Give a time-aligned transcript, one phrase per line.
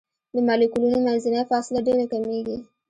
[0.33, 2.57] د مالیکولونو منځنۍ فاصله ډیره کمیږي.